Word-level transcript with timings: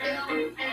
Thank 0.00 0.58
you. 0.58 0.63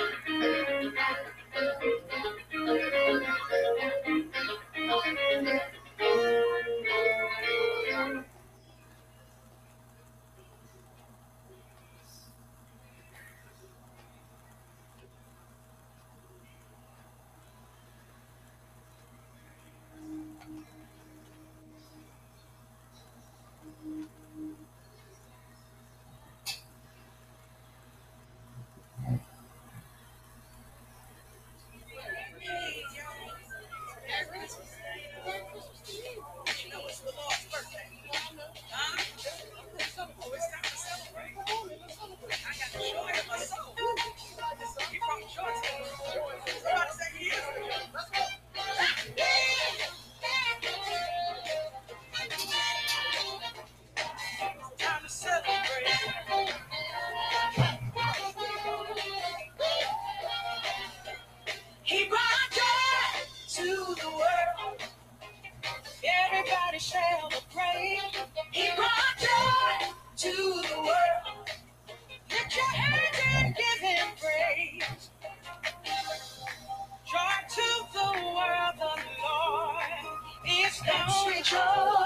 control. 81.44 82.01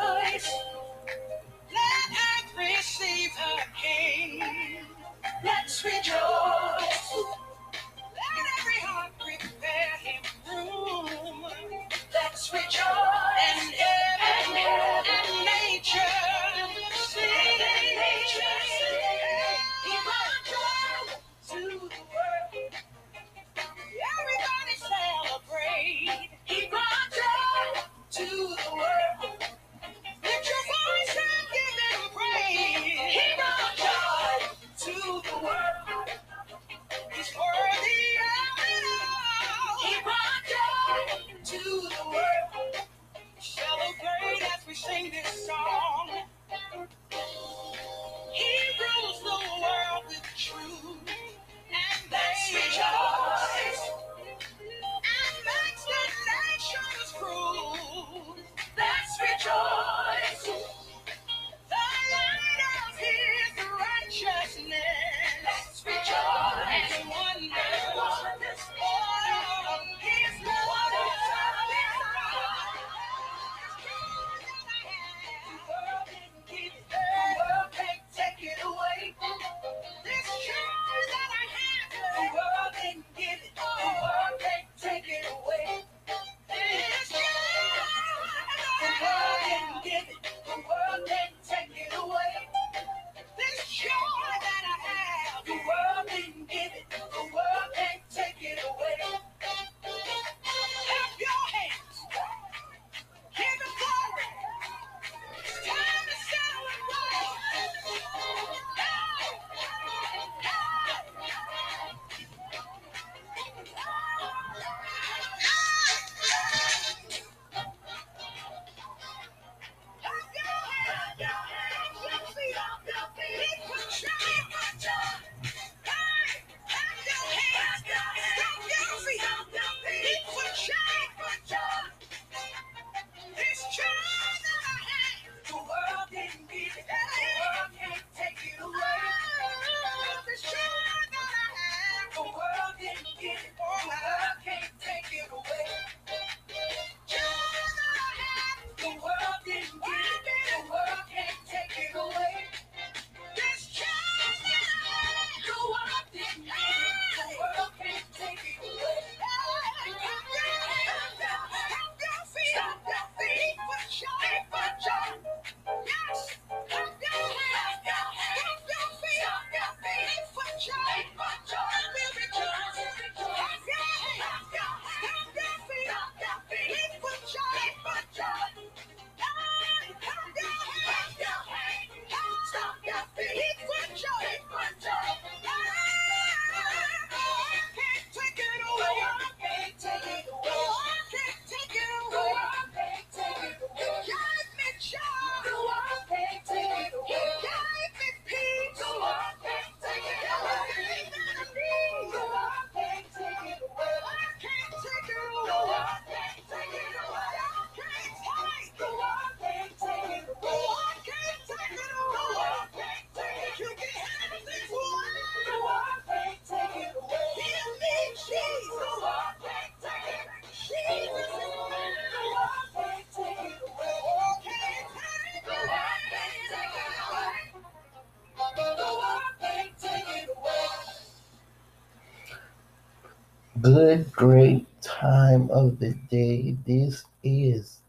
Good, 233.65 234.11
great 234.11 234.67
time 234.83 235.49
of 235.49 235.79
the 235.79 235.95
day. 236.11 236.55
This 236.67 237.03
is 237.23 237.79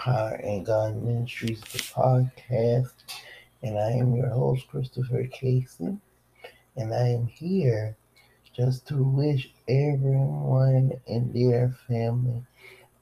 Power 0.00 0.34
in 0.42 0.64
God 0.64 1.00
Ministries, 1.04 1.60
the 1.60 1.78
podcast, 1.78 2.90
and 3.62 3.78
I 3.78 3.92
am 3.92 4.16
your 4.16 4.30
host, 4.30 4.66
Christopher 4.66 5.28
Cason, 5.28 6.00
and 6.74 6.92
I 6.92 7.10
am 7.10 7.28
here 7.28 7.96
just 8.56 8.88
to 8.88 9.04
wish 9.04 9.52
everyone 9.68 10.94
and 11.06 11.32
their 11.32 11.76
family 11.86 12.42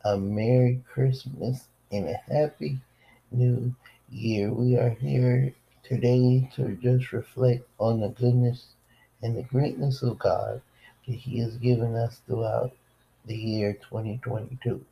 a 0.04 0.18
Merry 0.18 0.82
Christmas 0.86 1.68
and 1.90 2.10
a 2.10 2.20
Happy 2.30 2.78
New 3.30 3.74
Year. 4.10 4.52
We 4.52 4.76
are 4.76 4.90
here 4.90 5.54
today 5.82 6.50
to 6.56 6.76
just 6.82 7.10
reflect 7.12 7.66
on 7.78 8.00
the 8.00 8.10
goodness 8.10 8.74
and 9.22 9.34
the 9.34 9.44
greatness 9.44 10.02
of 10.02 10.18
God 10.18 10.60
that 11.08 11.16
He 11.16 11.38
has 11.40 11.56
given 11.56 11.94
us 11.96 12.20
throughout 12.26 12.72
the 13.24 13.36
year 13.36 13.72
2022. 13.72 14.84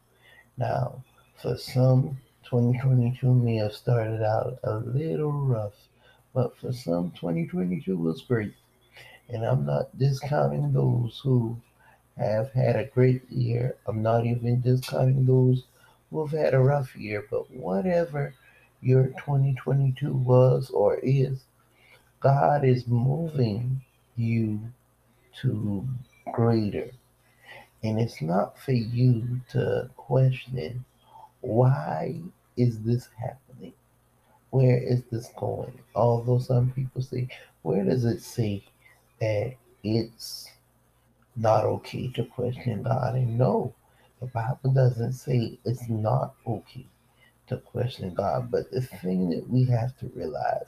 Now, 0.57 1.03
for 1.41 1.57
some, 1.59 2.19
2022 2.45 3.33
may 3.33 3.57
have 3.57 3.75
started 3.75 4.23
out 4.23 4.59
a 4.65 4.77
little 4.79 5.33
rough, 5.33 5.75
but 6.33 6.57
for 6.57 6.73
some, 6.73 7.11
2022 7.13 7.97
was 7.97 8.23
great. 8.23 8.55
And 9.29 9.45
I'm 9.45 9.67
not 9.67 9.97
discounting 9.99 10.73
those 10.73 11.21
who 11.23 11.57
have 12.17 12.51
had 12.53 12.77
a 12.77 12.87
great 12.87 13.31
year. 13.31 13.77
I'm 13.87 14.03
not 14.03 14.25
even 14.25 14.62
discounting 14.62 15.27
those 15.27 15.65
who 16.11 16.27
have 16.27 16.39
had 16.39 16.55
a 16.55 16.59
rough 16.59 16.97
year, 16.97 17.27
but 17.31 17.51
whatever 17.51 18.33
your 18.81 19.09
2022 19.09 20.15
was 20.15 20.71
or 20.71 20.97
is, 21.03 21.45
God 22.21 22.65
is 22.65 22.87
moving 22.87 23.83
you 24.17 24.61
to 25.43 25.87
greater. 26.33 26.91
And 27.83 28.00
it's 28.00 28.21
not 28.23 28.59
for 28.59 28.73
you 28.73 29.41
to 29.50 29.91
question 29.97 30.85
why 31.41 32.21
is 32.56 32.81
this 32.81 33.09
happening? 33.19 33.73
Where 34.50 34.79
is 34.79 35.03
this 35.11 35.31
going? 35.37 35.79
Although 35.94 36.38
some 36.38 36.73
people 36.73 37.03
say, 37.03 37.29
where 37.62 37.85
does 37.85 38.05
it 38.05 38.23
say 38.23 38.65
that 39.21 39.55
it's 39.83 40.50
not 41.37 41.65
okay 41.65 42.09
to 42.12 42.25
question 42.25 42.83
God? 42.83 43.15
And 43.15 43.38
no, 43.38 43.75
the 44.21 44.27
Bible 44.27 44.73
doesn't 44.75 45.12
say 45.12 45.59
it's 45.65 45.88
not 45.88 46.35
okay 46.47 46.87
to 47.49 47.59
question 47.59 48.15
God. 48.15 48.50
But 48.50 48.71
the 48.71 48.81
thing 48.81 49.31
that 49.31 49.49
we 49.49 49.65
have 49.65 49.97
to 49.99 50.11
realize 50.15 50.67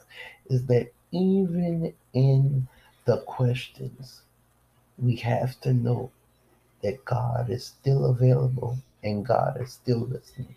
is 0.49 0.65
that 0.67 0.91
even 1.11 1.93
in 2.13 2.67
the 3.05 3.17
questions, 3.21 4.21
we 5.01 5.15
have 5.17 5.59
to 5.61 5.73
know 5.73 6.11
that 6.81 7.03
God 7.05 7.49
is 7.49 7.65
still 7.65 8.05
available 8.05 8.77
and 9.03 9.25
God 9.25 9.61
is 9.61 9.73
still 9.73 9.99
listening. 9.99 10.55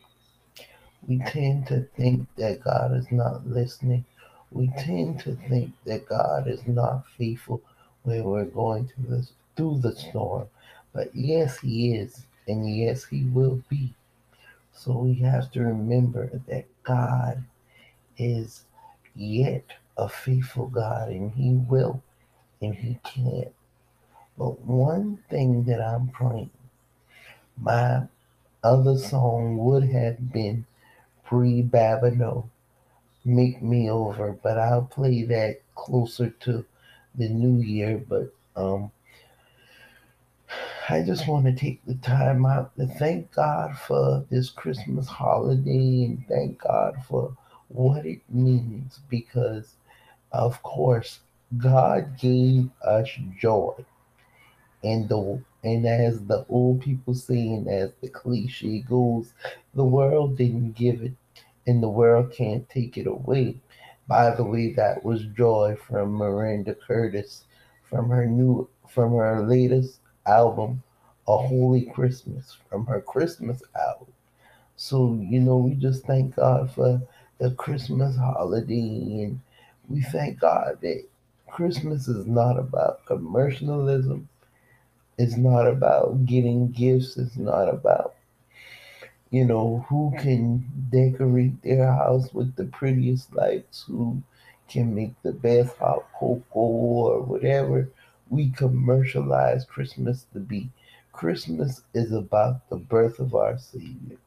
We 1.07 1.19
tend 1.19 1.67
to 1.69 1.87
think 1.97 2.29
that 2.37 2.63
God 2.63 2.95
is 2.95 3.11
not 3.11 3.47
listening. 3.47 4.05
We 4.51 4.69
tend 4.79 5.21
to 5.21 5.37
think 5.49 5.73
that 5.85 6.09
God 6.09 6.47
is 6.47 6.67
not 6.67 7.07
faithful 7.19 7.61
when 8.05 8.23
we're 8.25 8.45
going 8.45 8.89
through, 8.89 9.17
this, 9.17 9.33
through 9.57 9.81
the 9.81 9.95
storm. 9.97 10.47
But 10.93 11.15
yes, 11.15 11.59
He 11.59 11.95
is, 11.95 12.25
and 12.47 12.69
yes, 12.77 13.05
He 13.05 13.25
will 13.25 13.63
be. 13.69 13.95
So 14.73 14.93
we 14.93 15.15
have 15.15 15.51
to 15.53 15.61
remember 15.61 16.41
that 16.47 16.67
God 16.85 17.43
is 18.17 18.63
yet 19.15 19.65
a 19.97 20.09
faithful 20.09 20.67
God, 20.69 21.09
and 21.09 21.33
He 21.33 21.55
will, 21.55 22.03
and 22.61 22.75
He 22.75 22.99
can. 23.05 23.47
But 24.39 24.61
one 24.61 25.19
thing 25.29 25.65
that 25.65 25.81
I'm 25.81 26.09
praying, 26.09 26.51
my 27.57 28.03
other 28.63 28.97
song 28.99 29.59
would 29.59 29.85
have 29.85 30.33
been 30.33 30.65
Pre 31.25 31.63
Babino, 31.63 32.49
Make 33.25 33.63
Me 33.63 33.91
Over, 33.91 34.33
but 34.43 34.59
I'll 34.59 34.83
play 34.83 35.23
that 35.25 35.61
closer 35.75 36.31
to 36.31 36.65
the 37.15 37.29
new 37.29 37.63
year. 37.63 38.03
But 38.09 38.35
um, 38.57 38.91
I 40.89 41.03
just 41.03 41.29
want 41.29 41.47
to 41.47 41.53
take 41.53 41.85
the 41.87 41.95
time 41.95 42.45
out 42.45 42.77
to 42.77 42.87
thank 42.87 43.33
God 43.33 43.77
for 43.79 44.25
this 44.31 44.51
Christmas 44.51 45.07
holiday 45.07 46.05
and 46.05 46.25
thank 46.29 46.61
God 46.61 46.97
for 47.09 47.37
what 47.69 48.05
it 48.05 48.21
means 48.29 49.01
because, 49.09 49.77
of 50.33 50.63
course, 50.63 51.21
God 51.57 52.19
gave 52.19 52.69
us 52.85 53.09
joy. 53.39 53.75
And 54.85 55.09
the 55.09 55.43
and 55.65 55.87
as 55.87 56.21
the 56.25 56.45
old 56.49 56.81
people 56.83 57.15
say, 57.15 57.63
as 57.71 57.93
the 58.01 58.09
cliche 58.09 58.81
goes, 58.81 59.33
the 59.75 59.85
world 59.85 60.37
didn't 60.37 60.73
give 60.73 61.03
it, 61.03 61.13
and 61.67 61.83
the 61.83 61.89
world 61.89 62.33
can't 62.33 62.69
take 62.69 62.97
it 62.99 63.07
away. 63.07 63.57
By 64.09 64.35
the 64.35 64.45
way, 64.45 64.73
that 64.75 65.05
was 65.05 65.25
Joy 65.27 65.77
from 65.77 66.13
Maranda 66.15 66.75
Curtis 66.75 67.45
from 67.93 68.09
her 68.09 68.27
new 68.27 68.69
from 68.89 69.13
her 69.13 69.47
latest 69.47 70.01
album, 70.27 70.83
A 71.29 71.37
Holy 71.37 71.83
Christmas, 71.83 72.57
from 72.69 72.87
her 72.87 73.01
Christmas 73.01 73.63
album. 73.79 74.09
So, 74.77 75.19
you 75.21 75.41
know, 75.41 75.59
we 75.59 75.75
just 75.75 76.05
thank 76.05 76.37
God 76.37 76.71
for 76.73 77.01
the 77.39 77.51
Christmas 77.53 78.17
holiday 78.17 79.25
and 79.25 79.41
we 79.89 80.03
thank 80.03 80.41
God 80.41 80.79
that 80.83 81.05
Christmas 81.51 82.09
is 82.09 82.27
not 82.27 82.59
about 82.59 83.05
commercialism. 83.07 84.29
It's 85.23 85.37
not 85.37 85.69
about 85.69 86.27
getting 86.27 86.73
gifts. 86.73 87.17
It's 87.17 87.37
not 87.37 87.69
about, 87.69 88.17
you 89.31 89.45
know, 89.45 89.87
who 89.89 90.13
can 90.19 90.65
decorate 90.91 91.63
their 91.63 91.87
house 91.87 92.35
with 92.35 92.57
the 92.57 92.65
prettiest 92.65 93.33
lights, 93.33 93.85
who 93.87 94.21
can 94.69 94.93
make 94.97 95.15
the 95.23 95.31
best 95.31 95.77
hot 95.77 96.05
cocoa 96.19 96.43
or 96.53 97.21
whatever 97.21 97.89
we 98.31 98.51
commercialize 98.51 99.65
Christmas 99.65 100.27
to 100.33 100.41
be. 100.41 100.71
Christmas 101.13 101.83
is 101.95 102.11
about 102.11 102.69
the 102.69 102.79
birth 102.79 103.21
of 103.21 103.33
our 103.37 103.59
Savior. 103.59 104.19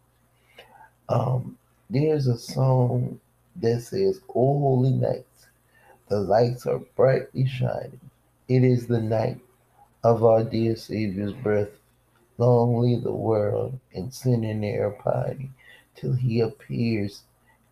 Um, 1.10 1.58
there's 1.90 2.28
a 2.28 2.38
song 2.38 3.20
that 3.58 3.82
says, 3.82 4.22
O 4.30 4.60
holy 4.60 4.92
nights, 4.92 5.48
the 6.08 6.22
lights 6.22 6.66
are 6.66 6.80
brightly 6.96 7.46
shining. 7.46 8.00
It 8.48 8.64
is 8.64 8.88
the 8.88 9.02
night 9.02 9.42
of 10.06 10.24
our 10.24 10.44
dear 10.44 10.76
Savior's 10.76 11.34
birth. 11.34 11.80
Long 12.38 12.78
live 12.78 13.02
the 13.02 13.12
world 13.12 13.80
and 13.92 14.14
sin 14.14 14.44
in 14.44 14.62
their 14.62 14.92
piety, 14.92 15.50
till 15.96 16.14
he 16.14 16.42
appears 16.42 17.24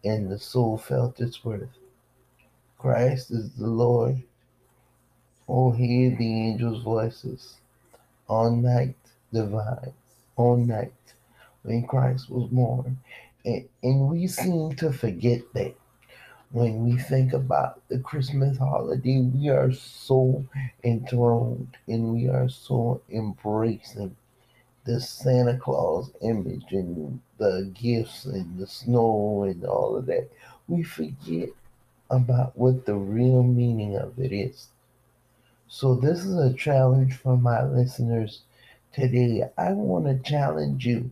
and 0.03 0.31
the 0.31 0.39
soul 0.39 0.79
felt 0.79 1.19
its 1.19 1.45
worth. 1.45 1.69
Christ 2.79 3.29
is 3.29 3.51
the 3.53 3.67
Lord. 3.67 4.23
Oh, 5.47 5.69
hear 5.71 6.15
the 6.15 6.47
angels' 6.47 6.81
voices. 6.81 7.57
All 8.27 8.49
night 8.49 8.95
divine, 9.31 9.93
all 10.35 10.57
night 10.57 10.93
when 11.61 11.85
Christ 11.85 12.31
was 12.31 12.49
born. 12.49 12.97
And, 13.45 13.69
and 13.83 14.07
we 14.09 14.25
seem 14.25 14.75
to 14.77 14.91
forget 14.91 15.41
that 15.53 15.75
when 16.53 16.85
we 16.85 16.95
think 16.95 17.33
about 17.33 17.81
the 17.87 17.97
Christmas 17.97 18.59
holiday, 18.59 19.19
we 19.19 19.49
are 19.49 19.71
so 19.73 20.45
enthroned 20.83 21.75
and 21.87 22.13
we 22.13 22.29
are 22.29 22.47
so 22.47 23.01
embracing 23.09 24.15
the 24.85 25.01
Santa 25.01 25.57
Claus 25.57 26.11
image 26.21 26.71
and 26.71 27.19
the 27.39 27.71
gifts 27.73 28.25
and 28.25 28.59
the 28.59 28.67
snow 28.67 29.45
and 29.49 29.65
all 29.65 29.95
of 29.95 30.05
that. 30.05 30.29
We 30.67 30.83
forget 30.83 31.49
about 32.11 32.55
what 32.55 32.85
the 32.85 32.93
real 32.97 33.41
meaning 33.41 33.95
of 33.95 34.19
it 34.19 34.31
is. 34.31 34.67
So, 35.67 35.95
this 35.95 36.19
is 36.23 36.37
a 36.37 36.53
challenge 36.53 37.15
for 37.15 37.35
my 37.35 37.63
listeners 37.63 38.41
today. 38.93 39.49
I 39.57 39.71
want 39.71 40.05
to 40.05 40.29
challenge 40.29 40.85
you 40.85 41.09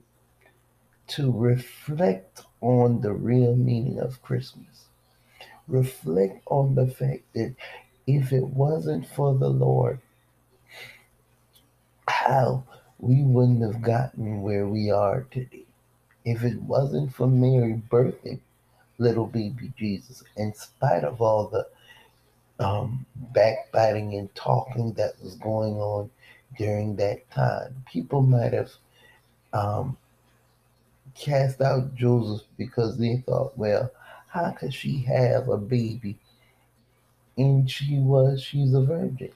to 1.08 1.32
reflect 1.32 2.44
on 2.62 3.02
the 3.02 3.14
real 3.14 3.56
meaning 3.56 4.00
of 4.00 4.22
Christmas 4.22 4.71
reflect 5.68 6.42
on 6.48 6.76
the 6.76 6.88
fact 6.88 7.24
that 7.34 7.56
if 8.08 8.34
it 8.34 8.44
wasn't 8.44 9.08
for 9.08 9.36
the 9.36 9.50
Lord, 9.50 10.00
how 12.08 12.64
we 13.00 13.24
wouldn't 13.24 13.62
have 13.62 13.82
gotten 13.82 14.42
where 14.42 14.68
we 14.68 14.92
are 14.92 15.26
today. 15.32 15.66
If 16.24 16.44
it 16.44 16.62
wasn't 16.62 17.14
for 17.14 17.28
Mary 17.28 17.82
birthing 17.90 18.40
little 19.00 19.26
baby 19.26 19.74
Jesus, 19.78 20.24
in 20.38 20.54
spite 20.54 21.04
of 21.04 21.22
all 21.22 21.48
the 21.48 21.68
um, 22.64 23.06
backbiting 23.34 24.14
and 24.16 24.34
talking 24.36 24.94
that 24.94 25.14
was 25.24 25.36
going 25.36 25.76
on 25.76 26.10
during 26.58 26.96
that 26.98 27.30
time, 27.32 27.84
people 27.92 28.22
might 28.22 28.54
have 28.54 28.72
um, 29.54 29.98
cast 31.16 31.62
out 31.62 31.96
Joseph 31.96 32.46
because 32.58 32.98
they 32.98 33.24
thought, 33.26 33.58
well, 33.58 33.92
how 34.32 34.52
could 34.52 34.74
she 34.74 35.00
have 35.00 35.50
a 35.50 35.58
baby? 35.58 36.18
And 37.38 37.70
she 37.70 37.98
was, 37.98 38.42
she's 38.42 38.74
a 38.74 38.82
virgin. 38.82 39.34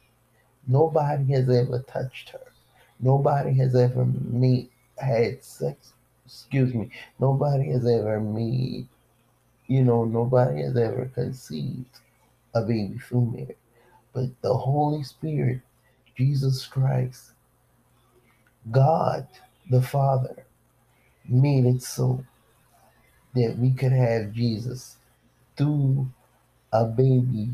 Nobody 0.68 1.34
has 1.34 1.50
ever 1.50 1.80
touched 1.80 2.30
her. 2.30 2.52
Nobody 3.02 3.54
has 3.56 3.76
ever 3.76 4.06
made 4.06 4.70
had 4.98 5.44
sex. 5.44 5.92
Excuse 6.26 6.74
me. 6.74 6.90
Nobody 7.20 7.72
has 7.72 7.86
ever 7.86 8.22
made. 8.22 8.88
You 9.68 9.84
know, 9.84 10.06
nobody 10.06 10.62
has 10.62 10.78
ever 10.78 11.12
conceived 11.14 12.00
a 12.54 12.62
baby 12.62 12.98
through 12.98 13.34
Mary. 13.36 13.58
But 14.14 14.30
the 14.42 14.54
Holy 14.54 15.04
Spirit, 15.04 15.60
Jesus 16.16 16.66
Christ, 16.66 17.32
God 18.72 19.28
the 19.70 19.82
Father, 19.82 20.46
made 21.28 21.66
it 21.66 21.82
so 21.82 22.24
that 23.36 23.58
we 23.58 23.72
could 23.72 23.92
have 23.92 24.32
Jesus 24.32 24.98
through 25.58 26.08
a 26.74 26.86
baby 26.86 27.50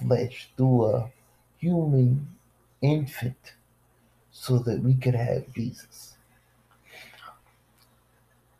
flesh, 0.00 0.48
through 0.56 0.86
a 0.86 1.10
human 1.58 2.26
infant, 2.82 3.54
so 4.32 4.58
that 4.58 4.82
we 4.82 4.94
could 4.94 5.14
have 5.14 5.52
Jesus. 5.54 6.14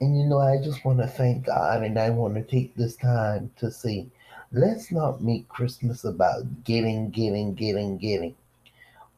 And 0.01 0.19
you 0.19 0.27
know, 0.27 0.41
I 0.41 0.59
just 0.63 0.85
want 0.85 0.99
to 0.99 1.07
thank 1.07 1.47
God 1.47 1.83
and 1.83 1.99
I 1.99 2.11
want 2.11 2.35
to 2.35 2.43
take 2.43 2.75
this 2.75 2.97
time 2.97 3.51
to 3.59 3.71
say, 3.71 4.07
let's 4.53 4.93
not 4.93 5.23
make 5.23 5.49
Christmas 5.49 6.05
about 6.05 6.65
getting, 6.65 7.11
getting, 7.11 7.55
getting, 7.55 7.97
getting. 7.97 8.35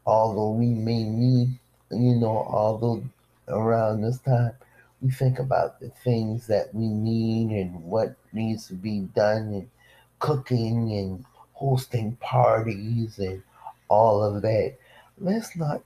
Although 0.06 0.52
we 0.52 0.66
may 0.66 1.02
need, 1.02 1.58
you 1.90 2.14
know, 2.14 2.46
although 2.48 3.02
around 3.48 4.02
this 4.02 4.18
time 4.20 4.52
we 5.00 5.10
think 5.10 5.38
about 5.38 5.80
the 5.80 5.90
things 6.04 6.46
that 6.48 6.74
we 6.74 6.88
need 6.88 7.50
and 7.50 7.82
what 7.84 8.16
needs 8.32 8.66
to 8.68 8.74
be 8.74 9.00
done 9.14 9.52
and 9.52 9.70
cooking 10.18 10.92
and 10.92 11.24
hosting 11.52 12.16
parties 12.16 13.18
and 13.18 13.42
all 13.88 14.22
of 14.22 14.42
that. 14.42 14.74
Let's 15.18 15.56
not 15.56 15.82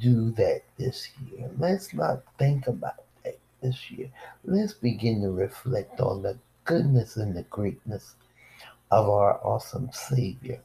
do 0.00 0.30
that 0.32 0.62
this 0.78 1.10
year. 1.30 1.50
Let's 1.58 1.92
not 1.92 2.22
think 2.38 2.66
about 2.66 3.04
that 3.24 3.38
this 3.62 3.90
year. 3.90 4.10
Let's 4.44 4.72
begin 4.72 5.22
to 5.22 5.30
reflect 5.30 6.00
on 6.00 6.22
the 6.22 6.38
goodness 6.64 7.16
and 7.16 7.36
the 7.36 7.42
greatness 7.42 8.14
of 8.90 9.08
our 9.08 9.38
awesome 9.44 9.90
Savior. 9.92 10.60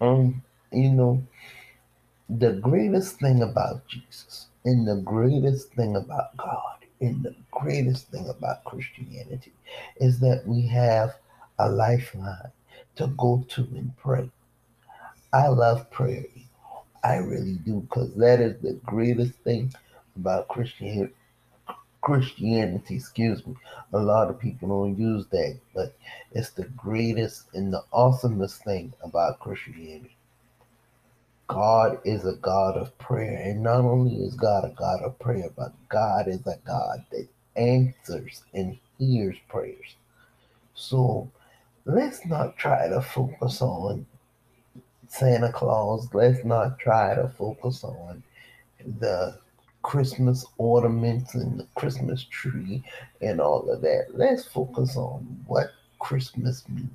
Um, 0.00 0.42
you 0.70 0.90
know, 0.90 1.26
the 2.28 2.52
greatest 2.52 3.18
thing 3.18 3.42
about 3.42 3.86
Jesus 3.88 4.47
and 4.64 4.86
the 4.86 4.96
greatest 4.96 5.72
thing 5.72 5.96
about 5.96 6.36
God 6.36 6.78
and 7.00 7.22
the 7.22 7.34
greatest 7.50 8.10
thing 8.10 8.28
about 8.28 8.64
Christianity 8.64 9.52
is 9.96 10.18
that 10.20 10.42
we 10.46 10.66
have 10.66 11.16
a 11.58 11.70
lifeline 11.70 12.52
to 12.96 13.06
go 13.18 13.44
to 13.50 13.62
and 13.62 13.96
pray. 13.96 14.30
I 15.32 15.48
love 15.48 15.90
prayer. 15.90 16.24
I 17.04 17.16
really 17.16 17.54
do 17.64 17.80
because 17.80 18.14
that 18.16 18.40
is 18.40 18.60
the 18.60 18.74
greatest 18.84 19.34
thing 19.40 19.72
about 20.16 20.48
Christianity. 20.48 21.14
Christianity, 22.00 22.96
excuse 22.96 23.46
me. 23.46 23.54
A 23.92 23.98
lot 23.98 24.30
of 24.30 24.38
people 24.38 24.68
don't 24.68 24.98
use 24.98 25.26
that, 25.28 25.58
but 25.74 25.94
it's 26.32 26.50
the 26.50 26.64
greatest 26.64 27.44
and 27.54 27.72
the 27.72 27.82
awesomest 27.92 28.64
thing 28.64 28.92
about 29.02 29.40
Christianity. 29.40 30.17
God 31.48 31.98
is 32.04 32.24
a 32.26 32.36
God 32.36 32.76
of 32.76 32.96
prayer. 32.98 33.42
And 33.42 33.62
not 33.62 33.80
only 33.80 34.16
is 34.16 34.34
God 34.34 34.64
a 34.64 34.74
God 34.76 35.02
of 35.02 35.18
prayer, 35.18 35.50
but 35.56 35.72
God 35.88 36.28
is 36.28 36.46
a 36.46 36.58
God 36.64 37.04
that 37.10 37.26
answers 37.56 38.42
and 38.54 38.78
hears 38.98 39.36
prayers. 39.48 39.96
So 40.74 41.30
let's 41.84 42.24
not 42.26 42.56
try 42.56 42.88
to 42.88 43.00
focus 43.00 43.60
on 43.60 44.06
Santa 45.08 45.50
Claus. 45.50 46.08
Let's 46.12 46.44
not 46.44 46.78
try 46.78 47.14
to 47.14 47.28
focus 47.28 47.82
on 47.82 48.22
the 49.00 49.38
Christmas 49.82 50.44
ornaments 50.58 51.34
and 51.34 51.58
the 51.58 51.66
Christmas 51.74 52.24
tree 52.24 52.82
and 53.22 53.40
all 53.40 53.70
of 53.70 53.80
that. 53.80 54.08
Let's 54.12 54.44
focus 54.44 54.96
on 54.96 55.42
what 55.46 55.70
Christmas 55.98 56.68
means. 56.68 56.90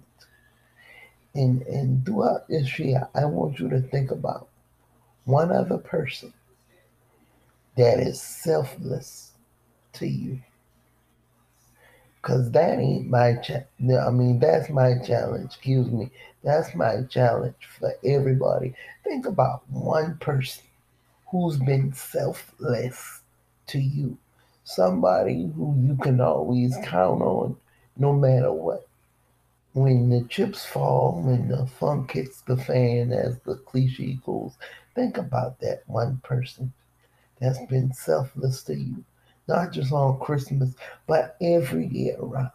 And 1.35 1.61
and 1.63 2.05
throughout 2.05 2.47
this 2.47 2.77
year, 2.77 3.07
I 3.15 3.25
want 3.25 3.59
you 3.59 3.69
to 3.69 3.81
think 3.81 4.11
about 4.11 4.47
one 5.25 5.51
other 5.51 5.77
person 5.77 6.33
that 7.77 7.99
is 7.99 8.21
selfless 8.21 9.31
to 9.93 10.07
you. 10.07 10.39
Cause 12.21 12.51
that 12.51 12.79
ain't 12.79 13.09
my 13.09 13.35
cha- 13.35 13.65
I 13.81 14.09
mean, 14.09 14.39
that's 14.39 14.69
my 14.69 14.97
challenge. 15.05 15.45
Excuse 15.47 15.89
me. 15.91 16.09
That's 16.43 16.73
my 16.73 17.03
challenge 17.09 17.55
for 17.79 17.93
everybody. 18.03 18.73
Think 19.03 19.25
about 19.25 19.69
one 19.69 20.17
person 20.19 20.63
who's 21.27 21.57
been 21.57 21.93
selfless 21.93 23.21
to 23.67 23.79
you. 23.79 24.17
Somebody 24.63 25.51
who 25.55 25.75
you 25.81 25.97
can 26.01 26.21
always 26.21 26.77
count 26.83 27.21
on 27.21 27.57
no 27.97 28.13
matter 28.13 28.53
what 28.53 28.87
when 29.73 30.09
the 30.09 30.23
chips 30.29 30.65
fall, 30.65 31.21
when 31.23 31.47
the 31.47 31.65
funk 31.65 32.11
hits 32.11 32.41
the 32.41 32.57
fan, 32.57 33.11
as 33.11 33.39
the 33.39 33.55
cliche 33.55 34.19
goes, 34.25 34.53
think 34.95 35.17
about 35.17 35.59
that 35.59 35.81
one 35.87 36.21
person 36.23 36.71
that's 37.39 37.59
been 37.65 37.91
selfless 37.91 38.63
to 38.63 38.75
you, 38.75 39.03
not 39.47 39.71
just 39.71 39.91
on 39.91 40.19
Christmas, 40.19 40.75
but 41.07 41.35
every 41.41 41.87
year 41.87 42.15
around. 42.19 42.51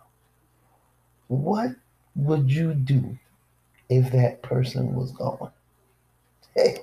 What 1.26 1.72
would 2.14 2.50
you 2.50 2.72
do 2.72 3.18
if 3.88 4.12
that 4.12 4.42
person 4.42 4.94
was 4.94 5.10
gone? 5.12 5.50
Hey, 6.54 6.78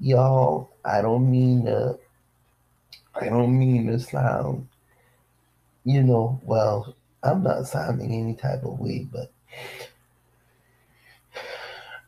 y'all, 0.00 0.70
I 0.84 1.00
don't 1.00 1.30
mean 1.30 1.64
to, 1.64 1.98
I 3.14 3.28
don't 3.28 3.58
mean 3.58 3.86
to 3.86 3.98
sound, 3.98 4.68
you 5.84 6.02
know, 6.02 6.40
well, 6.44 6.94
I'm 7.22 7.42
not 7.42 7.66
sounding 7.66 8.12
any 8.12 8.34
type 8.34 8.64
of 8.64 8.80
way, 8.80 9.06
but 9.10 9.30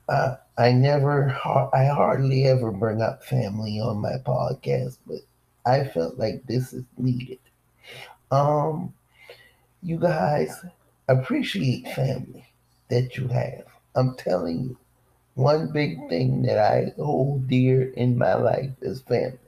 uh, 0.09 0.37
I 0.59 0.73
never, 0.73 1.31
I 1.73 1.87
hardly 1.87 2.47
ever 2.47 2.71
bring 2.71 3.03
up 3.03 3.25
family 3.25 3.81
on 3.81 3.99
my 3.99 4.17
podcast, 4.25 4.99
but 5.07 5.21
I 5.65 5.85
felt 5.85 6.19
like 6.19 6.47
this 6.47 6.73
is 6.73 6.85
needed. 6.99 7.39
Um, 8.31 8.95
you 9.83 9.99
guys 9.99 10.65
appreciate 11.09 11.89
family 11.89 12.47
that 12.89 13.17
you 13.17 13.29
have. 13.29 13.65
I'm 13.95 14.15
telling 14.17 14.61
you, 14.61 14.77
one 15.35 15.73
big 15.73 16.09
thing 16.09 16.43
that 16.43 16.59
I 16.59 16.93
hold 17.01 17.49
dear 17.49 17.91
in 17.93 18.19
my 18.19 18.35
life 18.35 18.71
is 18.81 19.03
family. 19.03 19.39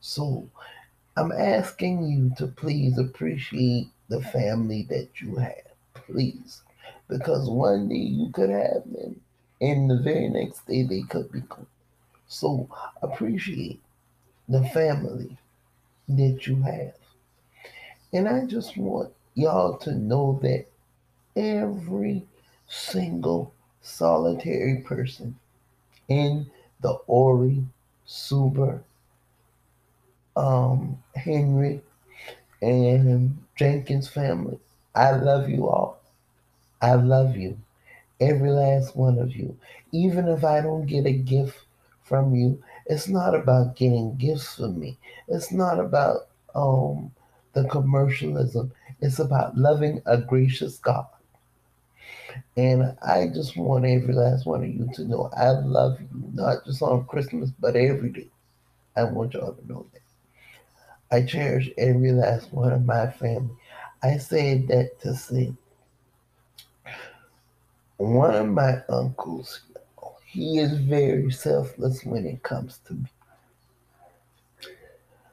So 0.00 0.48
I'm 1.16 1.32
asking 1.32 2.04
you 2.04 2.32
to 2.38 2.46
please 2.46 2.98
appreciate 2.98 3.88
the 4.10 4.20
family 4.20 4.86
that 4.90 5.08
you 5.22 5.36
have 5.36 5.70
please. 6.10 6.62
Because 7.08 7.48
one 7.48 7.88
day 7.88 7.96
you 7.96 8.30
could 8.30 8.50
have 8.50 8.84
them, 8.92 9.20
and 9.60 9.90
the 9.90 9.98
very 9.98 10.28
next 10.28 10.66
day 10.66 10.82
they 10.82 11.02
could 11.02 11.30
be 11.32 11.40
gone. 11.40 11.66
So 12.28 12.68
appreciate 13.02 13.80
the 14.48 14.62
family 14.68 15.36
that 16.08 16.46
you 16.46 16.62
have. 16.62 16.94
And 18.12 18.28
I 18.28 18.46
just 18.46 18.76
want 18.76 19.12
y'all 19.34 19.76
to 19.78 19.92
know 19.92 20.38
that 20.42 20.66
every 21.36 22.26
single 22.68 23.52
solitary 23.82 24.82
person 24.86 25.36
in 26.08 26.48
the 26.80 26.92
Ori, 27.06 27.64
Suber, 28.06 28.80
um, 30.36 31.02
Henry, 31.16 31.82
and 32.62 33.38
Jenkins 33.56 34.08
family. 34.08 34.58
I 34.94 35.12
love 35.12 35.48
you 35.48 35.68
all. 35.68 36.00
I 36.82 36.94
love 36.94 37.36
you, 37.36 37.58
every 38.20 38.50
last 38.50 38.96
one 38.96 39.18
of 39.18 39.36
you. 39.36 39.56
Even 39.92 40.28
if 40.28 40.44
I 40.44 40.60
don't 40.62 40.86
get 40.86 41.06
a 41.06 41.12
gift 41.12 41.58
from 42.02 42.34
you, 42.34 42.62
it's 42.86 43.08
not 43.08 43.34
about 43.34 43.76
getting 43.76 44.16
gifts 44.16 44.56
from 44.56 44.78
me. 44.80 44.98
It's 45.28 45.52
not 45.52 45.80
about 45.80 46.28
um, 46.54 47.12
the 47.54 47.64
commercialism. 47.68 48.72
It's 49.00 49.18
about 49.20 49.56
loving 49.58 50.02
a 50.06 50.18
gracious 50.18 50.78
God. 50.78 51.06
And 52.56 52.96
I 53.02 53.26
just 53.28 53.56
want 53.56 53.84
every 53.84 54.14
last 54.14 54.46
one 54.46 54.62
of 54.62 54.68
you 54.70 54.88
to 54.94 55.04
know 55.04 55.30
I 55.36 55.50
love 55.50 56.00
you, 56.00 56.08
not 56.32 56.64
just 56.64 56.82
on 56.82 57.04
Christmas, 57.06 57.50
but 57.58 57.74
every 57.76 58.10
day. 58.10 58.28
I 58.96 59.04
want 59.04 59.34
y'all 59.34 59.54
to 59.54 59.68
know 59.68 59.86
that. 59.92 59.99
I 61.10 61.22
cherish 61.22 61.70
every 61.76 62.12
last 62.12 62.52
one 62.52 62.72
of 62.72 62.84
my 62.84 63.10
family. 63.10 63.54
I 64.02 64.16
say 64.16 64.58
that 64.68 65.00
to 65.00 65.14
see 65.14 65.54
one 67.96 68.34
of 68.34 68.48
my 68.48 68.82
uncles, 68.88 69.60
he 70.24 70.58
is 70.58 70.78
very 70.78 71.30
selfless 71.30 72.04
when 72.04 72.24
it 72.24 72.42
comes 72.42 72.78
to 72.86 72.94
me. 72.94 73.06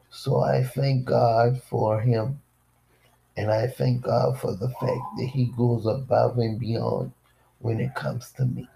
So 0.09 0.41
I 0.41 0.63
thank 0.63 1.05
God 1.05 1.61
for 1.69 2.01
him. 2.01 2.41
And 3.37 3.51
I 3.51 3.67
thank 3.67 4.01
God 4.01 4.39
for 4.39 4.55
the 4.55 4.69
fact 4.69 5.17
that 5.17 5.29
he 5.31 5.45
goes 5.55 5.85
above 5.85 6.39
and 6.39 6.59
beyond 6.59 7.11
when 7.59 7.79
it 7.79 7.93
comes 7.93 8.31
to 8.31 8.45
me. 8.45 8.67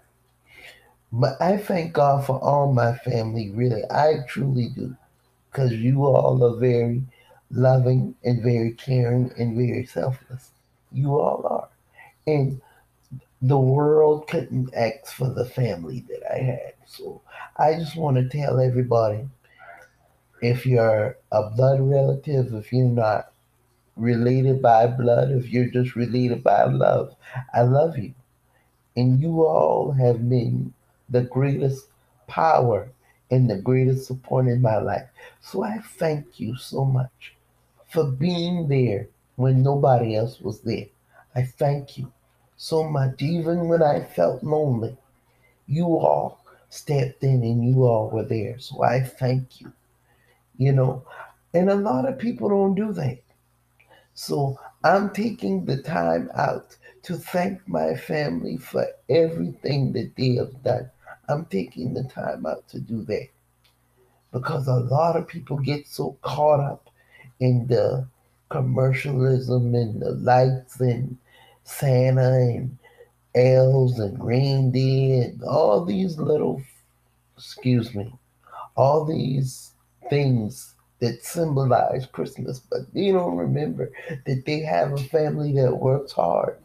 But 1.10 1.42
I 1.42 1.56
thank 1.56 1.92
God 1.92 2.24
for 2.24 2.38
all 2.38 2.72
my 2.72 2.96
family, 2.98 3.50
really. 3.50 3.82
I 3.90 4.20
truly 4.28 4.68
do. 4.68 4.96
Because 5.52 5.72
you 5.74 6.06
all 6.06 6.42
are 6.42 6.58
very 6.58 7.02
loving 7.50 8.14
and 8.24 8.42
very 8.42 8.72
caring 8.72 9.30
and 9.36 9.54
very 9.54 9.84
selfless. 9.84 10.50
You 10.90 11.20
all 11.20 11.46
are. 11.46 11.68
And 12.26 12.60
the 13.42 13.58
world 13.58 14.28
couldn't 14.28 14.72
ask 14.74 15.12
for 15.12 15.28
the 15.28 15.44
family 15.44 16.04
that 16.08 16.22
I 16.32 16.38
had. 16.38 16.74
So 16.86 17.20
I 17.56 17.74
just 17.74 17.96
want 17.96 18.16
to 18.16 18.28
tell 18.28 18.60
everybody 18.60 19.28
if 20.40 20.64
you're 20.64 21.16
a 21.30 21.50
blood 21.50 21.80
relative, 21.80 22.54
if 22.54 22.72
you're 22.72 22.88
not 22.88 23.32
related 23.96 24.62
by 24.62 24.86
blood, 24.86 25.30
if 25.30 25.48
you're 25.48 25.68
just 25.68 25.96
related 25.96 26.42
by 26.42 26.64
love, 26.64 27.14
I 27.52 27.62
love 27.62 27.98
you. 27.98 28.14
And 28.96 29.20
you 29.20 29.44
all 29.44 29.92
have 29.92 30.28
been 30.28 30.72
the 31.08 31.22
greatest 31.22 31.88
power 32.26 32.90
and 33.32 33.48
the 33.48 33.56
greatest 33.56 34.06
support 34.06 34.46
in 34.46 34.60
my 34.60 34.76
life. 34.76 35.08
So 35.40 35.64
I 35.64 35.78
thank 35.78 36.38
you 36.38 36.54
so 36.56 36.84
much 36.84 37.34
for 37.88 38.04
being 38.04 38.68
there 38.68 39.08
when 39.36 39.62
nobody 39.62 40.14
else 40.14 40.38
was 40.40 40.60
there. 40.60 40.86
I 41.34 41.42
thank 41.42 41.96
you 41.96 42.12
so 42.56 42.84
much. 42.84 43.22
Even 43.22 43.68
when 43.68 43.82
I 43.82 44.04
felt 44.04 44.44
lonely, 44.44 44.96
you 45.66 45.86
all 45.86 46.44
stepped 46.68 47.24
in 47.24 47.42
and 47.42 47.64
you 47.64 47.84
all 47.84 48.10
were 48.10 48.24
there. 48.24 48.58
So 48.58 48.82
I 48.82 49.00
thank 49.00 49.62
you. 49.62 49.72
You 50.58 50.72
know, 50.72 51.02
and 51.54 51.70
a 51.70 51.74
lot 51.74 52.06
of 52.06 52.18
people 52.18 52.50
don't 52.50 52.74
do 52.74 52.92
that. 52.92 53.18
So 54.12 54.58
I'm 54.84 55.08
taking 55.10 55.64
the 55.64 55.82
time 55.82 56.30
out 56.34 56.76
to 57.04 57.16
thank 57.16 57.66
my 57.66 57.94
family 57.94 58.58
for 58.58 58.86
everything 59.08 59.92
that 59.92 60.14
they 60.16 60.34
have 60.34 60.62
done. 60.62 60.90
I'm 61.28 61.46
taking 61.46 61.94
the 61.94 62.04
time 62.04 62.46
out 62.46 62.68
to 62.68 62.80
do 62.80 63.02
that. 63.04 63.28
Because 64.32 64.66
a 64.66 64.74
lot 64.74 65.16
of 65.16 65.28
people 65.28 65.56
get 65.58 65.86
so 65.86 66.16
caught 66.22 66.60
up 66.60 66.90
in 67.40 67.66
the 67.66 68.06
commercialism 68.48 69.74
and 69.74 70.00
the 70.00 70.12
lights 70.12 70.80
and 70.80 71.16
Santa 71.64 72.32
and 72.32 72.78
elves 73.34 73.98
and 73.98 74.22
reindeer 74.22 75.24
and 75.24 75.42
all 75.42 75.84
these 75.84 76.18
little, 76.18 76.62
excuse 77.36 77.94
me, 77.94 78.14
all 78.76 79.04
these 79.04 79.72
things 80.10 80.74
that 81.00 81.24
symbolize 81.24 82.06
Christmas, 82.06 82.60
but 82.60 82.92
they 82.94 83.10
don't 83.10 83.36
remember 83.36 83.90
that 84.26 84.44
they 84.46 84.60
have 84.60 84.92
a 84.92 84.98
family 84.98 85.52
that 85.54 85.76
works 85.76 86.12
hard 86.12 86.58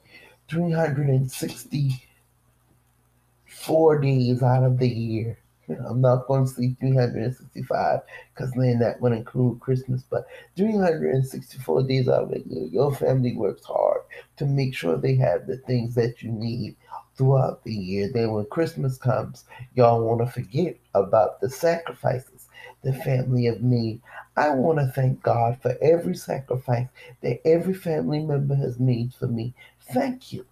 364 3.67 3.99
days 3.99 4.43
out 4.43 4.63
of 4.63 4.79
the 4.79 4.89
year 4.89 5.37
I'm 5.69 5.99
not 5.99 6.27
going 6.27 6.45
to 6.45 6.49
say 6.49 6.75
365 6.79 7.99
because 8.33 8.51
then 8.53 8.79
that 8.79 9.01
would 9.01 9.11
include 9.11 9.59
Christmas, 9.59 10.03
but 10.09 10.27
364 10.55 11.83
days 11.83 12.07
out 12.07 12.23
of 12.23 12.29
the 12.31 12.43
year, 12.47 12.67
your 12.67 12.95
family 12.95 13.35
works 13.35 13.65
hard 13.65 14.01
to 14.37 14.45
make 14.45 14.73
sure 14.73 14.95
they 14.95 15.15
have 15.15 15.45
the 15.45 15.57
things 15.57 15.93
that 15.95 16.23
you 16.23 16.31
need 16.31 16.77
throughout 17.17 17.63
the 17.65 17.73
year. 17.73 18.09
Then 18.13 18.31
when 18.31 18.45
Christmas 18.45 18.97
comes, 18.97 19.43
y'all 19.75 20.05
want 20.05 20.21
to 20.21 20.31
forget 20.31 20.77
about 20.93 21.41
the 21.41 21.49
sacrifices 21.49 22.47
the 22.83 22.93
family 22.93 23.45
have 23.45 23.61
made. 23.61 24.01
I 24.37 24.51
want 24.51 24.79
to 24.79 24.87
thank 24.87 25.21
God 25.21 25.61
for 25.61 25.75
every 25.81 26.15
sacrifice 26.15 26.87
that 27.21 27.45
every 27.45 27.73
family 27.73 28.19
member 28.19 28.55
has 28.55 28.79
made 28.79 29.13
for 29.13 29.27
me. 29.27 29.53
Thank 29.91 30.31
you 30.31 30.45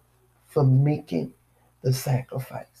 for 0.46 0.64
making 0.64 1.32
the 1.82 1.94
sacrifice 1.94 2.75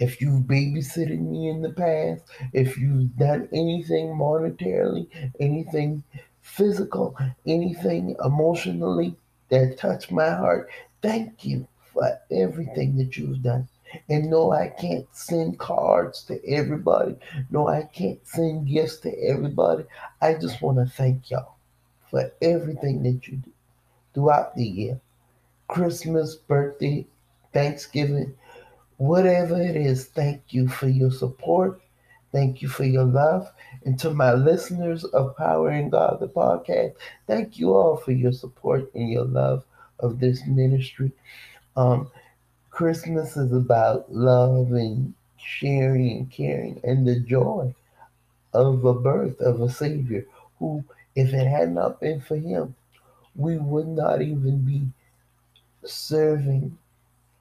if 0.00 0.20
you've 0.20 0.44
babysitted 0.44 1.20
me 1.20 1.48
in 1.48 1.62
the 1.62 1.70
past, 1.70 2.24
if 2.52 2.78
you've 2.78 3.14
done 3.16 3.48
anything 3.52 4.08
monetarily, 4.08 5.06
anything 5.38 6.02
physical, 6.40 7.16
anything 7.46 8.16
emotionally 8.24 9.14
that 9.50 9.78
touched 9.78 10.10
my 10.10 10.30
heart, 10.30 10.70
thank 11.02 11.44
you 11.44 11.68
for 11.92 12.18
everything 12.30 12.96
that 12.96 13.16
you've 13.16 13.42
done. 13.42 13.68
And 14.08 14.30
no, 14.30 14.52
I 14.52 14.68
can't 14.68 15.06
send 15.12 15.58
cards 15.58 16.22
to 16.24 16.44
everybody. 16.46 17.16
No, 17.50 17.68
I 17.68 17.82
can't 17.82 18.24
send 18.26 18.68
gifts 18.68 18.98
to 19.00 19.12
everybody. 19.22 19.84
I 20.22 20.34
just 20.34 20.62
want 20.62 20.78
to 20.78 20.86
thank 20.86 21.30
y'all 21.30 21.56
for 22.10 22.32
everything 22.40 23.02
that 23.02 23.28
you 23.28 23.36
do 23.36 23.50
throughout 24.14 24.56
the 24.56 24.64
year 24.64 25.00
Christmas, 25.68 26.34
birthday, 26.34 27.06
Thanksgiving, 27.52 28.34
Whatever 29.00 29.58
it 29.58 29.76
is, 29.76 30.08
thank 30.08 30.42
you 30.50 30.68
for 30.68 30.86
your 30.86 31.10
support. 31.10 31.80
Thank 32.32 32.60
you 32.60 32.68
for 32.68 32.84
your 32.84 33.04
love. 33.04 33.50
And 33.86 33.98
to 34.00 34.10
my 34.10 34.34
listeners 34.34 35.04
of 35.04 35.34
Power 35.38 35.70
in 35.70 35.88
God, 35.88 36.20
the 36.20 36.28
podcast, 36.28 36.92
thank 37.26 37.58
you 37.58 37.72
all 37.72 37.96
for 37.96 38.12
your 38.12 38.32
support 38.32 38.92
and 38.94 39.08
your 39.10 39.24
love 39.24 39.64
of 40.00 40.20
this 40.20 40.46
ministry. 40.46 41.12
Um, 41.78 42.10
Christmas 42.70 43.38
is 43.38 43.54
about 43.54 44.12
love 44.12 44.72
and 44.72 45.14
sharing 45.38 46.18
and 46.18 46.30
caring 46.30 46.78
and 46.84 47.08
the 47.08 47.20
joy 47.20 47.74
of 48.52 48.82
the 48.82 48.92
birth 48.92 49.40
of 49.40 49.62
a 49.62 49.70
Savior 49.70 50.26
who, 50.58 50.84
if 51.16 51.32
it 51.32 51.46
had 51.46 51.72
not 51.72 52.00
been 52.00 52.20
for 52.20 52.36
him, 52.36 52.74
we 53.34 53.56
would 53.56 53.88
not 53.88 54.20
even 54.20 54.58
be 54.58 54.82
serving 55.86 56.76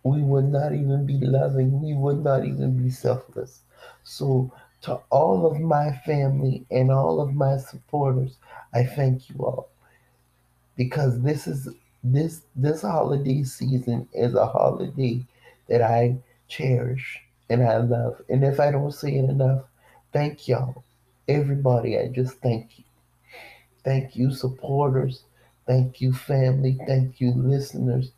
we 0.03 0.21
would 0.21 0.45
not 0.45 0.73
even 0.73 1.05
be 1.05 1.19
loving, 1.19 1.81
we 1.81 1.93
would 1.93 2.23
not 2.23 2.45
even 2.45 2.81
be 2.81 2.89
selfless. 2.89 3.61
So, 4.03 4.51
to 4.81 4.95
all 5.09 5.45
of 5.45 5.59
my 5.59 5.91
family 6.05 6.65
and 6.71 6.89
all 6.89 7.19
of 7.19 7.33
my 7.33 7.57
supporters, 7.57 8.37
I 8.73 8.83
thank 8.85 9.29
you 9.29 9.35
all 9.39 9.69
because 10.77 11.21
this 11.21 11.47
is 11.47 11.67
this 12.01 12.43
this 12.55 12.81
holiday 12.81 13.43
season 13.43 14.07
is 14.13 14.35
a 14.35 14.45
holiday 14.45 15.25
that 15.67 15.81
I 15.81 16.15
cherish 16.47 17.21
and 17.49 17.61
I 17.61 17.77
love. 17.77 18.21
And 18.29 18.43
if 18.45 18.59
I 18.61 18.71
don't 18.71 18.93
say 18.93 19.15
it 19.15 19.29
enough, 19.29 19.63
thank 20.13 20.47
y'all. 20.47 20.83
Everybody, 21.27 21.99
I 21.99 22.07
just 22.07 22.35
thank 22.37 22.79
you. 22.79 22.85
Thank 23.83 24.15
you, 24.15 24.31
supporters. 24.31 25.23
Thank 25.67 25.99
you, 25.99 26.13
family. 26.13 26.77
Thank 26.87 27.19
you, 27.19 27.33
listeners 27.33 28.11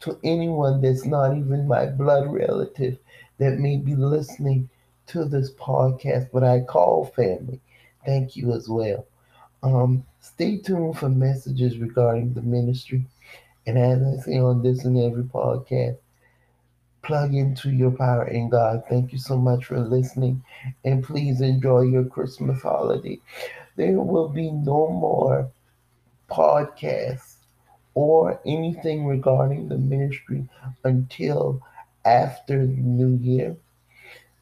to 0.00 0.18
anyone 0.24 0.80
that's 0.80 1.04
not 1.04 1.36
even 1.36 1.68
my 1.68 1.86
blood 1.86 2.32
relative 2.32 2.98
that 3.38 3.58
may 3.58 3.76
be 3.76 3.94
listening 3.94 4.68
to 5.06 5.24
this 5.24 5.52
podcast, 5.54 6.28
but 6.32 6.44
I 6.44 6.60
call 6.60 7.06
family. 7.16 7.60
Thank 8.04 8.36
you 8.36 8.52
as 8.52 8.68
well. 8.68 9.06
Um, 9.62 10.04
stay 10.20 10.58
tuned 10.58 10.98
for 10.98 11.08
messages 11.08 11.78
regarding 11.78 12.32
the 12.32 12.42
ministry. 12.42 13.04
And 13.66 13.78
as 13.78 14.02
I 14.02 14.22
say 14.22 14.38
on 14.38 14.62
this 14.62 14.84
and 14.84 14.98
every 14.98 15.24
podcast, 15.24 15.98
plug 17.02 17.34
into 17.34 17.70
your 17.70 17.90
power 17.90 18.26
in 18.28 18.48
God. 18.48 18.84
Thank 18.88 19.12
you 19.12 19.18
so 19.18 19.36
much 19.36 19.66
for 19.66 19.80
listening. 19.80 20.42
And 20.84 21.04
please 21.04 21.40
enjoy 21.40 21.82
your 21.82 22.04
Christmas 22.04 22.62
holiday. 22.62 23.18
There 23.76 24.00
will 24.00 24.28
be 24.28 24.50
no 24.50 24.88
more 24.88 25.50
podcasts 26.30 27.39
or 28.00 28.40
anything 28.46 29.06
regarding 29.06 29.68
the 29.68 29.78
ministry 29.78 30.48
until 30.84 31.62
after 32.04 32.66
the 32.66 32.72
new 32.72 33.16
year 33.18 33.56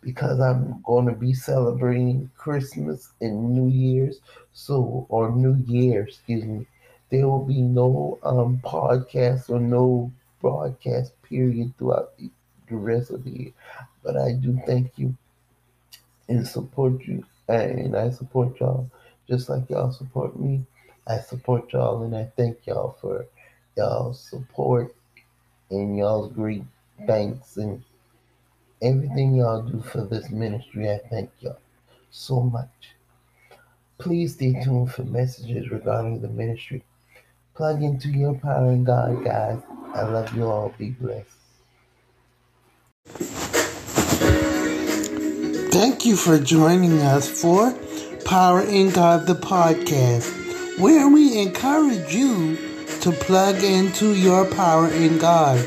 because 0.00 0.40
I'm 0.40 0.80
going 0.84 1.06
to 1.06 1.12
be 1.12 1.34
celebrating 1.34 2.30
Christmas 2.36 3.10
and 3.20 3.52
New 3.52 3.68
Year's. 3.68 4.20
So, 4.52 5.06
or 5.08 5.30
New 5.30 5.56
Year, 5.66 6.02
excuse 6.04 6.44
me. 6.44 6.66
There 7.10 7.26
will 7.26 7.44
be 7.44 7.60
no 7.62 8.18
um, 8.22 8.60
podcast 8.64 9.50
or 9.50 9.60
no 9.60 10.12
broadcast 10.40 11.20
period 11.22 11.72
throughout 11.78 12.16
the, 12.18 12.30
the 12.68 12.76
rest 12.76 13.10
of 13.10 13.24
the 13.24 13.30
year. 13.30 13.52
But 14.02 14.16
I 14.16 14.32
do 14.32 14.60
thank 14.66 14.92
you 14.96 15.16
and 16.28 16.46
support 16.46 17.02
you, 17.02 17.24
and 17.48 17.96
I 17.96 18.10
support 18.10 18.60
y'all 18.60 18.90
just 19.28 19.48
like 19.48 19.68
y'all 19.68 19.92
support 19.92 20.38
me. 20.38 20.64
I 21.06 21.18
support 21.18 21.72
y'all, 21.72 22.02
and 22.02 22.16
I 22.16 22.30
thank 22.36 22.66
y'all 22.66 22.96
for 23.00 23.26
y'all's 23.78 24.20
support 24.20 24.94
and 25.70 25.96
y'all's 25.96 26.32
great 26.32 26.64
thanks 27.06 27.56
and 27.56 27.82
everything 28.82 29.36
y'all 29.36 29.62
do 29.62 29.80
for 29.80 30.02
this 30.04 30.28
ministry. 30.30 30.90
I 30.90 30.98
thank 31.08 31.30
y'all 31.40 31.58
so 32.10 32.40
much. 32.40 32.68
Please 33.98 34.34
stay 34.34 34.60
tuned 34.62 34.92
for 34.92 35.04
messages 35.04 35.70
regarding 35.70 36.20
the 36.20 36.28
ministry. 36.28 36.84
Plug 37.54 37.82
into 37.82 38.08
your 38.08 38.34
power 38.34 38.70
in 38.70 38.84
God, 38.84 39.24
guys. 39.24 39.60
I 39.94 40.02
love 40.02 40.34
you 40.36 40.44
all. 40.44 40.74
Be 40.76 40.90
blessed. 40.90 41.28
Thank 45.72 46.04
you 46.04 46.16
for 46.16 46.38
joining 46.38 46.98
us 47.00 47.28
for 47.28 47.72
Power 48.24 48.60
in 48.60 48.90
God, 48.90 49.26
the 49.26 49.34
podcast, 49.34 50.78
where 50.78 51.08
we 51.08 51.40
encourage 51.40 52.14
you 52.14 52.67
to 53.02 53.12
plug 53.12 53.62
into 53.62 54.14
your 54.14 54.44
power 54.44 54.88
in 54.88 55.18
God. 55.18 55.58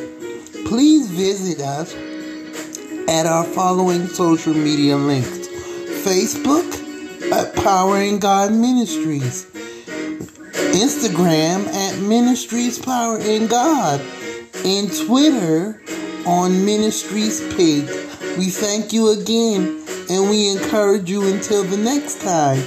Please 0.65 1.09
visit 1.09 1.63
us 1.63 1.95
at 3.07 3.25
our 3.25 3.43
following 3.43 4.07
social 4.07 4.53
media 4.53 4.97
links 4.97 5.47
Facebook 6.03 6.81
at 7.31 7.55
Power 7.55 8.01
in 8.01 8.19
God 8.19 8.51
Ministries, 8.51 9.45
Instagram 10.73 11.67
at 11.67 11.99
Ministries 11.99 12.79
Power 12.79 13.19
in 13.19 13.47
God, 13.47 14.01
and 14.65 14.91
Twitter 15.05 15.81
on 16.25 16.65
Ministries 16.65 17.41
Pig. 17.55 17.85
We 18.37 18.49
thank 18.49 18.91
you 18.91 19.09
again 19.09 19.83
and 20.09 20.29
we 20.29 20.49
encourage 20.49 21.09
you 21.09 21.31
until 21.33 21.63
the 21.63 21.77
next 21.77 22.21
time. 22.21 22.61